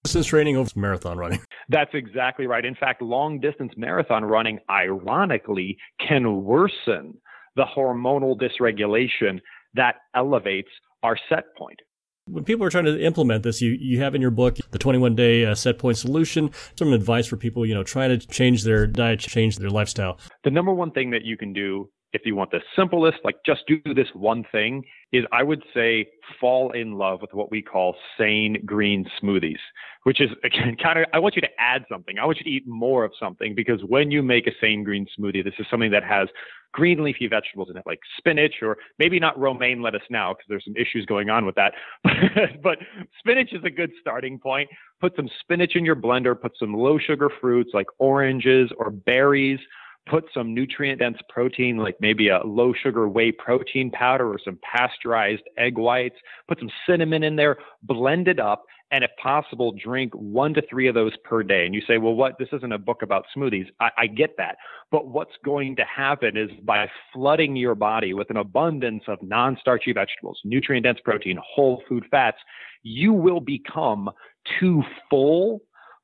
Distance 0.04 0.28
training 0.28 0.58
over 0.58 0.70
marathon 0.76 1.18
running. 1.18 1.40
That's 1.70 1.92
exactly 1.94 2.46
right. 2.46 2.66
In 2.66 2.76
fact, 2.76 3.02
long 3.02 3.40
distance 3.40 3.72
marathon 3.78 4.26
running, 4.26 4.60
ironically, 4.70 5.78
can 6.06 6.44
worsen 6.44 7.14
the 7.56 7.64
hormonal 7.64 8.38
dysregulation 8.38 9.40
that 9.76 9.96
elevates 10.16 10.70
our 11.04 11.18
set 11.30 11.56
point. 11.58 11.80
When 12.26 12.46
people 12.46 12.66
are 12.66 12.70
trying 12.70 12.86
to 12.86 13.02
implement 13.04 13.44
this, 13.44 13.62
you, 13.62 13.72
you 13.72 14.02
have 14.02 14.16
in 14.16 14.22
your 14.22 14.32
book 14.32 14.58
the 14.72 14.80
21 14.80 15.14
day 15.16 15.46
uh, 15.46 15.56
set 15.56 15.78
point 15.78 15.98
solution, 15.98 16.52
some 16.78 16.94
advice 16.94 17.28
for 17.28 17.36
people, 17.36 17.66
you 17.66 17.74
know, 17.74 17.84
trying 17.84 18.18
to 18.18 18.28
change 18.28 18.64
their 18.64 18.88
diet, 18.88 19.20
change 19.20 19.58
their 19.58 19.70
lifestyle. 19.70 20.18
The 20.44 20.52
number 20.52 20.74
one 20.74 20.92
thing 20.92 21.12
that 21.12 21.24
you 21.24 21.38
can 21.38 21.54
do 21.54 21.90
if 22.14 22.22
you 22.26 22.36
want 22.36 22.52
the 22.52 22.60
simplest, 22.76 23.18
like 23.24 23.38
just 23.44 23.64
do 23.68 23.82
this 23.96 24.08
one 24.14 24.46
thing, 24.52 24.84
is 25.12 25.26
I 25.32 25.42
would 25.42 25.64
say 25.74 26.08
fall 26.40 26.72
in 26.72 26.94
love 26.94 27.22
with 27.22 27.34
what 27.34 27.52
we 27.52 27.62
call 27.62 27.96
sane 28.18 28.62
green 28.66 29.06
smoothies, 29.22 29.58
which 30.04 30.22
is 30.22 30.30
again 30.44 30.78
kind 30.82 31.00
of, 31.00 31.06
I 31.12 31.20
want 31.20 31.36
you 31.36 31.42
to 31.42 31.50
add 31.60 31.86
something. 31.92 32.20
I 32.20 32.26
want 32.26 32.38
you 32.38 32.44
to 32.44 32.50
eat 32.50 32.68
more 32.68 33.04
of 33.04 33.12
something 33.20 33.56
because 33.56 33.82
when 33.88 34.12
you 34.12 34.22
make 34.22 34.46
a 34.46 34.52
sane 34.62 34.84
green 34.84 35.08
smoothie, 35.20 35.44
this 35.44 35.56
is 35.58 35.66
something 35.72 35.92
that 35.92 36.04
has 36.04 36.28
green 36.72 37.04
leafy 37.04 37.28
vegetables 37.28 37.70
in 37.70 37.78
it, 37.78 37.84
like 37.86 38.00
spinach 38.18 38.54
or 38.62 38.78
maybe 39.00 39.20
not 39.20 39.38
romaine 39.40 39.82
lettuce 39.82 40.02
now 40.10 40.34
because 40.34 40.46
there's 40.50 40.66
some 40.66 40.76
issues 40.76 41.06
going 41.08 41.30
on 41.30 41.46
with 41.46 41.56
that. 41.56 41.74
but 42.64 42.78
spinach 43.20 43.54
is 43.54 43.64
a 43.64 43.70
good 43.70 43.92
starting 44.02 44.40
point. 44.40 44.70
Put 45.02 45.16
some 45.16 45.30
spinach 45.42 45.76
in 45.76 45.84
your 45.84 45.96
blender, 45.96 46.40
put 46.40 46.54
some 46.60 46.74
low 46.74 47.00
sugar 47.00 47.30
fruits 47.42 47.72
like 47.74 47.88
oranges 48.00 48.72
or 48.78 48.92
berries 48.92 49.60
put 50.06 50.26
some 50.34 50.54
nutrient 50.54 51.00
dense 51.00 51.18
protein, 51.30 51.78
like 51.78 51.96
maybe 52.00 52.30
a 52.30 52.42
low 52.44 52.74
sugar 52.74 53.08
whey 53.08 53.32
protein 53.32 53.90
powder 53.90 54.28
or 54.28 54.40
some 54.44 54.60
pasteurized 54.62 55.44
egg 55.58 55.78
whites, 55.78 56.16
put 56.48 56.60
some 56.60 56.72
cinnamon 56.88 57.24
in 57.24 57.36
there, 57.36 57.58
blend 57.84 58.28
it 58.28 58.40
up, 58.40 58.66
and 58.92 59.04
if 59.04 59.10
possible, 59.22 59.74
drink 59.84 60.14
one 60.14 60.54
to 60.54 60.62
three 60.70 60.88
of 60.88 60.94
those 60.94 61.14
per 61.24 61.42
day. 61.42 61.66
And 61.66 61.74
you 61.74 61.82
say, 61.88 61.98
well, 61.98 62.14
what? 62.14 62.38
This 62.38 62.50
isn't 62.54 62.72
a 62.72 62.78
book 62.78 63.02
about 63.02 63.26
smoothies. 63.36 63.66
I, 63.80 63.90
I 63.98 64.08
get 64.08 64.38
that. 64.38 64.58
But 64.92 65.08
what's 65.08 65.34
going 65.44 65.76
to 65.78 65.84
happen 65.84 66.38
is 66.38 66.52
by 66.64 66.88
flooding 67.12 67.56
your 67.56 67.74
body 67.74 68.14
with 68.14 68.30
an 68.30 68.38
abundance 68.38 69.04
of 69.08 69.18
non 69.24 69.58
starchy 69.60 69.94
vegetables, 69.94 70.40
nutrient 70.44 70.86
dense 70.86 71.00
protein, 71.04 71.40
whole 71.44 71.82
food 71.90 72.06
fats, 72.12 72.38
you 72.84 73.14
will 73.14 73.40
become 73.40 74.12
too 74.60 74.84
full 75.10 75.62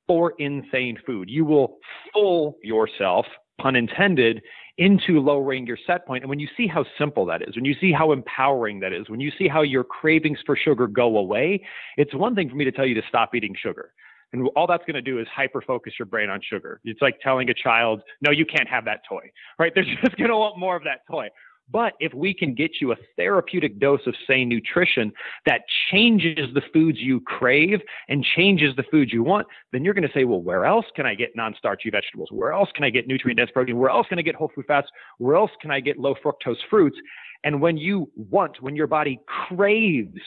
for 0.07 0.33
insane 0.39 0.97
food. 1.05 1.29
You 1.29 1.45
will 1.45 1.77
full 2.11 2.57
yourself 2.63 3.27
pun 3.59 3.75
intended, 3.75 4.41
into 4.79 5.19
lowering 5.19 5.67
your 5.67 5.77
set 5.85 6.07
point. 6.07 6.23
And 6.23 6.29
when 6.29 6.39
you 6.39 6.47
see 6.55 6.65
how 6.65 6.85
simple 6.97 7.25
that 7.25 7.41
is, 7.41 7.55
when 7.55 7.65
you 7.65 7.75
see 7.81 7.91
how 7.91 8.13
empowering 8.13 8.79
that 8.79 8.93
is, 8.93 9.09
when 9.09 9.19
you 9.19 9.29
see 9.37 9.47
how 9.47 9.61
your 9.61 9.83
cravings 9.83 10.39
for 10.45 10.55
sugar 10.55 10.87
go 10.87 11.17
away, 11.17 11.61
it's 11.97 12.13
one 12.15 12.33
thing 12.33 12.49
for 12.49 12.55
me 12.55 12.63
to 12.63 12.71
tell 12.71 12.85
you 12.85 12.95
to 12.95 13.01
stop 13.09 13.35
eating 13.35 13.53
sugar. 13.61 13.91
And 14.31 14.47
all 14.55 14.67
that's 14.67 14.83
going 14.85 14.95
to 14.95 15.01
do 15.01 15.19
is 15.19 15.27
hyper 15.35 15.61
focus 15.61 15.93
your 15.99 16.05
brain 16.05 16.29
on 16.29 16.39
sugar. 16.41 16.79
It's 16.85 17.01
like 17.01 17.19
telling 17.21 17.49
a 17.49 17.53
child, 17.53 18.01
no, 18.21 18.31
you 18.31 18.45
can't 18.45 18.69
have 18.69 18.85
that 18.85 19.01
toy, 19.07 19.31
right? 19.57 19.71
They're 19.75 19.83
just 20.03 20.15
going 20.17 20.29
to 20.29 20.37
want 20.37 20.57
more 20.57 20.75
of 20.75 20.83
that 20.83 21.01
toy. 21.09 21.27
But 21.71 21.93
if 21.99 22.13
we 22.13 22.33
can 22.33 22.55
get 22.55 22.71
you 22.81 22.91
a 22.91 22.95
therapeutic 23.15 23.79
dose 23.79 24.01
of 24.07 24.15
say, 24.27 24.43
nutrition 24.43 25.11
that 25.45 25.61
changes 25.91 26.53
the 26.53 26.61
foods 26.73 26.97
you 26.99 27.21
crave 27.21 27.79
and 28.07 28.25
changes 28.35 28.75
the 28.75 28.83
foods 28.89 29.13
you 29.13 29.23
want, 29.23 29.47
then 29.71 29.83
you're 29.83 29.93
going 29.93 30.07
to 30.07 30.13
say, 30.13 30.23
well, 30.23 30.41
where 30.41 30.65
else 30.65 30.85
can 30.95 31.05
I 31.05 31.15
get 31.15 31.29
non 31.35 31.53
starchy 31.57 31.89
vegetables? 31.89 32.29
Where 32.31 32.53
else 32.53 32.69
can 32.73 32.83
I 32.83 32.89
get 32.89 33.07
nutrient 33.07 33.38
dense 33.38 33.51
protein? 33.51 33.77
Where 33.77 33.89
else 33.89 34.07
can 34.07 34.17
I 34.17 34.23
get 34.23 34.35
whole 34.35 34.51
food 34.55 34.65
fats? 34.67 34.88
Where 35.17 35.35
else 35.35 35.51
can 35.61 35.71
I 35.71 35.79
get 35.79 35.97
low 35.97 36.15
fructose 36.15 36.57
fruits? 36.69 36.97
And 37.43 37.61
when 37.61 37.77
you 37.77 38.11
want, 38.15 38.61
when 38.61 38.75
your 38.75 38.88
body 38.88 39.19
craves 39.47 40.19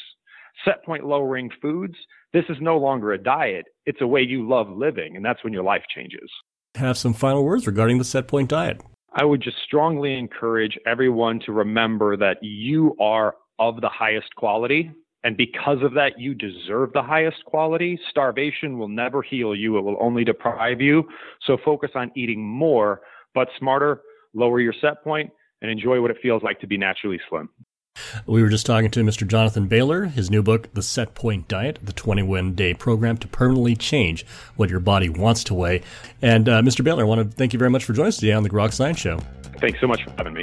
set 0.64 0.84
point 0.84 1.04
lowering 1.04 1.50
foods, 1.60 1.94
this 2.32 2.44
is 2.48 2.56
no 2.60 2.78
longer 2.78 3.12
a 3.12 3.18
diet. 3.18 3.66
It's 3.84 4.00
a 4.00 4.06
way 4.06 4.22
you 4.22 4.48
love 4.48 4.70
living. 4.70 5.16
And 5.16 5.24
that's 5.24 5.42
when 5.44 5.52
your 5.52 5.64
life 5.64 5.82
changes. 5.94 6.30
Have 6.76 6.96
some 6.96 7.12
final 7.12 7.44
words 7.44 7.66
regarding 7.66 7.98
the 7.98 8.04
set 8.04 8.28
point 8.28 8.48
diet. 8.48 8.80
I 9.14 9.24
would 9.24 9.42
just 9.42 9.58
strongly 9.64 10.18
encourage 10.18 10.78
everyone 10.86 11.40
to 11.40 11.52
remember 11.52 12.16
that 12.16 12.38
you 12.40 12.96
are 12.98 13.36
of 13.58 13.80
the 13.80 13.88
highest 13.88 14.34
quality. 14.36 14.90
And 15.24 15.36
because 15.36 15.82
of 15.82 15.92
that, 15.94 16.18
you 16.18 16.34
deserve 16.34 16.92
the 16.92 17.02
highest 17.02 17.44
quality. 17.44 17.98
Starvation 18.10 18.78
will 18.78 18.88
never 18.88 19.22
heal 19.22 19.54
you, 19.54 19.76
it 19.78 19.82
will 19.82 19.98
only 20.00 20.24
deprive 20.24 20.80
you. 20.80 21.04
So 21.46 21.58
focus 21.64 21.90
on 21.94 22.10
eating 22.16 22.42
more, 22.42 23.02
but 23.34 23.48
smarter, 23.58 24.00
lower 24.34 24.60
your 24.60 24.74
set 24.80 25.04
point, 25.04 25.30
and 25.60 25.70
enjoy 25.70 26.00
what 26.00 26.10
it 26.10 26.16
feels 26.22 26.42
like 26.42 26.58
to 26.60 26.66
be 26.66 26.78
naturally 26.78 27.20
slim. 27.28 27.48
We 28.26 28.42
were 28.42 28.48
just 28.48 28.66
talking 28.66 28.90
to 28.92 29.00
Mr. 29.02 29.26
Jonathan 29.26 29.66
Bailor. 29.66 30.06
his 30.06 30.30
new 30.30 30.42
book, 30.42 30.72
The 30.74 30.82
Set 30.82 31.14
Point 31.14 31.48
Diet, 31.48 31.78
the 31.82 31.92
21 31.92 32.54
day 32.54 32.74
program 32.74 33.16
to 33.18 33.28
permanently 33.28 33.76
change 33.76 34.26
what 34.56 34.70
your 34.70 34.80
body 34.80 35.08
wants 35.08 35.44
to 35.44 35.54
weigh. 35.54 35.82
And 36.20 36.48
uh, 36.48 36.62
Mr. 36.62 36.84
Bailor, 36.84 37.02
I 37.02 37.06
want 37.06 37.30
to 37.30 37.36
thank 37.36 37.52
you 37.52 37.58
very 37.58 37.70
much 37.70 37.84
for 37.84 37.92
joining 37.92 38.08
us 38.08 38.16
today 38.16 38.32
on 38.32 38.42
the 38.42 38.50
Grok 38.50 38.72
Science 38.72 38.98
Show. 38.98 39.18
Thanks 39.60 39.80
so 39.80 39.86
much 39.86 40.02
for 40.04 40.10
having 40.16 40.34
me. 40.34 40.42